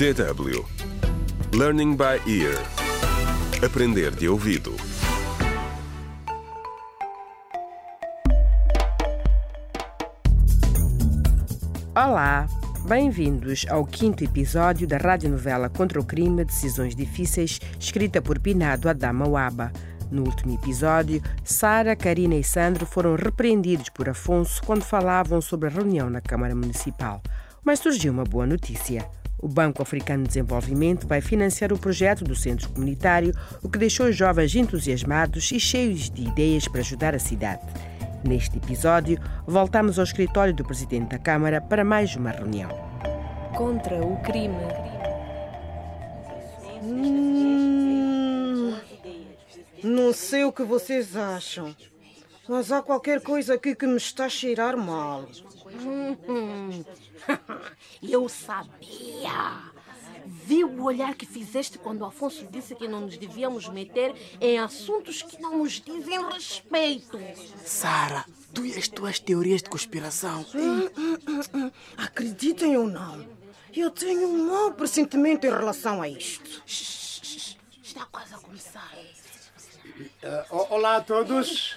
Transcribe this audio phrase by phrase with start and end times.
[0.00, 0.64] DW
[1.54, 2.56] Learning by Ear
[3.62, 4.74] Aprender de ouvido
[11.94, 12.48] Olá,
[12.88, 19.28] bem-vindos ao quinto episódio da radionovela Contra o Crime Decisões Difíceis, escrita por Pinado Adama
[19.28, 19.70] Waba.
[20.10, 25.70] No último episódio, Sara, Karina e Sandro foram repreendidos por Afonso quando falavam sobre a
[25.70, 27.22] reunião na Câmara Municipal.
[27.62, 29.06] Mas surgiu uma boa notícia.
[29.42, 34.06] O Banco Africano de Desenvolvimento vai financiar o projeto do centro comunitário, o que deixou
[34.06, 37.62] os jovens entusiasmados e cheios de ideias para ajudar a cidade.
[38.22, 42.68] Neste episódio, voltamos ao escritório do presidente da Câmara para mais uma reunião.
[43.56, 44.54] Contra o crime.
[46.82, 48.76] Hum,
[49.82, 51.74] não sei o que vocês acham,
[52.46, 55.26] mas há qualquer coisa aqui que me está a cheirar mal.
[55.82, 56.84] Hum,
[58.02, 59.70] eu sabia.
[60.26, 64.58] Vi o olhar que fizeste quando o Afonso disse que não nos devíamos meter em
[64.58, 67.18] assuntos que não nos dizem respeito.
[67.64, 70.44] Sara, tu e as tuas teorias de conspiração.
[71.96, 73.26] Acreditem ou não,
[73.74, 76.62] eu tenho um mau pressentimento em relação a isto.
[76.66, 78.90] Está quase a começar.
[80.22, 81.76] Uh, olá a todos.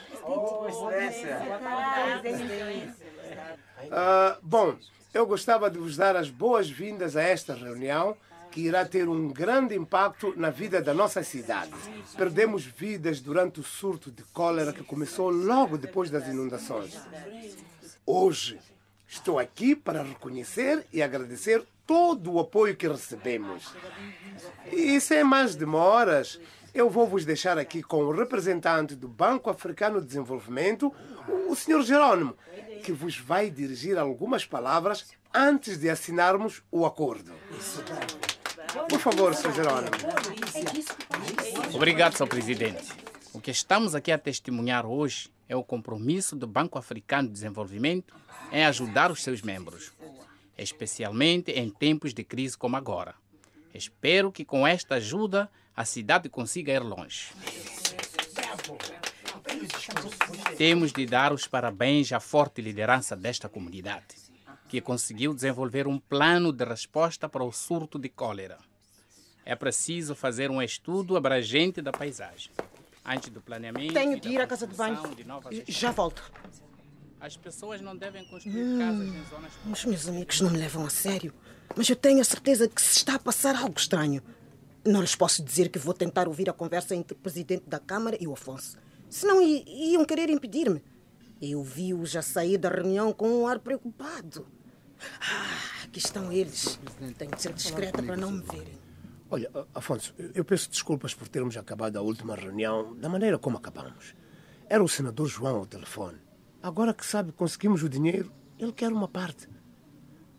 [3.88, 4.76] Uh, bom,
[5.14, 8.16] eu gostava de vos dar as boas-vindas a esta reunião
[8.52, 11.72] que irá ter um grande impacto na vida da nossa cidade.
[12.16, 16.95] Perdemos vidas durante o surto de cólera que começou logo depois das inundações.
[18.06, 18.59] Hoje
[19.08, 23.72] estou aqui para reconhecer e agradecer todo o apoio que recebemos.
[24.72, 26.40] E sem mais demoras,
[26.73, 30.91] eu vou vos deixar aqui com o representante do Banco Africano de Desenvolvimento,
[31.47, 31.83] o Sr.
[31.83, 32.35] Jerônimo,
[32.83, 37.31] que vos vai dirigir algumas palavras antes de assinarmos o acordo.
[38.89, 39.53] Por favor, Sr.
[39.53, 39.91] Jerônimo.
[41.75, 42.27] Obrigado, Sr.
[42.27, 42.91] Presidente.
[43.31, 48.16] O que estamos aqui a testemunhar hoje é o compromisso do Banco Africano de Desenvolvimento
[48.51, 49.91] em ajudar os seus membros,
[50.57, 53.16] especialmente em tempos de crise como agora.
[53.73, 57.31] Espero que com esta ajuda a cidade consiga ir longe.
[60.57, 64.16] Temos de dar os parabéns à forte liderança desta comunidade,
[64.69, 68.59] que conseguiu desenvolver um plano de resposta para o surto de cólera.
[69.44, 72.51] É preciso fazer um estudo abrangente da paisagem,
[73.03, 73.94] antes do planeamento.
[73.94, 75.01] Tenho de ir à casa de banho.
[75.16, 76.31] de Já volto.
[77.19, 80.89] As pessoas não devem construir casas em zonas Os meus amigos não me levam a
[80.89, 81.33] sério,
[81.75, 84.22] mas eu tenho a certeza que se está a passar algo estranho.
[84.85, 88.17] Não lhes posso dizer que vou tentar ouvir a conversa entre o presidente da Câmara
[88.19, 88.78] e o Afonso.
[89.09, 90.83] Senão iam querer impedir-me.
[91.41, 94.45] Eu vi-os a sair da reunião com um ar preocupado.
[95.19, 96.79] Ah, aqui estão eles.
[97.17, 98.79] Tenho de ser discreta para não me verem.
[99.29, 104.13] Olha, Afonso, eu peço desculpas por termos acabado a última reunião da maneira como acabamos.
[104.69, 106.19] Era o senador João ao telefone.
[106.62, 109.50] Agora que sabe que conseguimos o dinheiro, ele quer uma parte.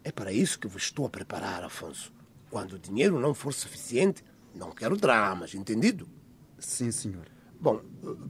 [0.04, 2.12] É para isso que vos estou a preparar, Afonso.
[2.50, 4.22] Quando o dinheiro não for suficiente,
[4.54, 6.06] não quero dramas, entendido?
[6.58, 7.26] Sim, senhor.
[7.58, 7.80] Bom,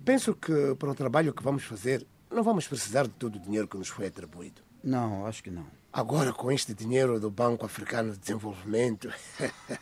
[0.04, 3.66] penso que para o trabalho que vamos fazer, não vamos precisar de todo o dinheiro
[3.66, 4.62] que nos foi atribuído.
[4.82, 5.66] Não, acho que não.
[5.92, 9.12] Agora, com este dinheiro do Banco Africano de Desenvolvimento,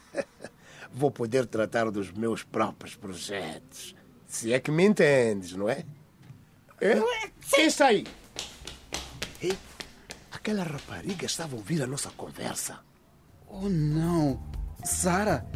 [0.91, 3.95] vou poder tratar dos meus próprios projetos.
[4.27, 5.85] Se é que me entendes, não é?
[6.81, 7.03] é?
[7.51, 8.07] Quem está aí?
[10.43, 12.81] Aquela rapariga estava a ouvir a nossa conversa.
[13.47, 14.43] Oh, não.
[14.83, 15.47] Sara!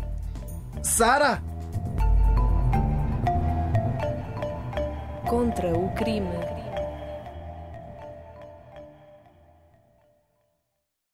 [0.80, 1.42] Sara!
[5.28, 6.55] Contra o crime.